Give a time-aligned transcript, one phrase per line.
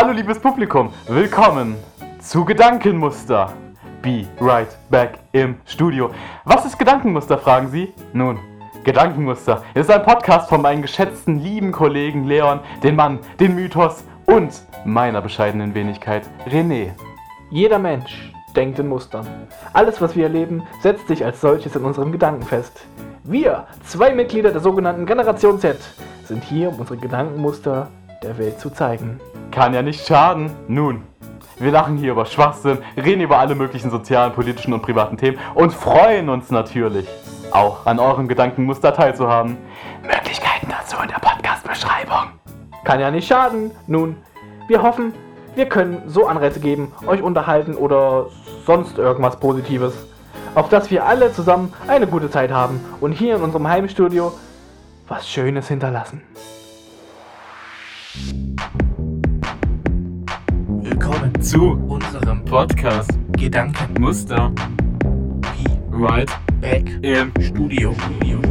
[0.00, 1.74] Hallo liebes Publikum, willkommen
[2.20, 3.52] zu Gedankenmuster.
[4.00, 6.12] Be right back im Studio.
[6.44, 7.92] Was ist Gedankenmuster, fragen Sie?
[8.12, 8.38] Nun,
[8.84, 14.62] Gedankenmuster ist ein Podcast von meinen geschätzten lieben Kollegen Leon, den Mann, den Mythos und
[14.84, 16.92] meiner bescheidenen Wenigkeit René.
[17.50, 19.26] Jeder Mensch denkt in Mustern.
[19.72, 22.86] Alles, was wir erleben, setzt sich als solches in unserem Gedanken fest.
[23.24, 25.76] Wir, zwei Mitglieder der sogenannten Generation Z,
[26.22, 27.88] sind hier, um unsere Gedankenmuster
[28.22, 29.18] der Welt zu zeigen.
[29.58, 30.52] Kann ja nicht schaden.
[30.68, 31.02] Nun,
[31.58, 35.74] wir lachen hier über Schwachsinn, reden über alle möglichen sozialen, politischen und privaten Themen und
[35.74, 37.08] freuen uns natürlich,
[37.50, 39.56] auch an eurem Gedankenmuster teilzuhaben.
[40.00, 42.30] Möglichkeiten dazu in der Podcast-Beschreibung.
[42.84, 43.72] Kann ja nicht schaden.
[43.88, 44.18] Nun,
[44.68, 45.12] wir hoffen,
[45.56, 48.26] wir können so Anreize geben, euch unterhalten oder
[48.64, 49.92] sonst irgendwas Positives.
[50.54, 54.32] Auf dass wir alle zusammen eine gute Zeit haben und hier in unserem Heimstudio
[55.08, 56.22] was Schönes hinterlassen.
[61.00, 64.72] Willkommen Zu unserem Podcast Gedankenmuster Muster
[65.40, 66.28] Be Right
[66.60, 67.94] Back im Studio.
[67.94, 68.47] Studio.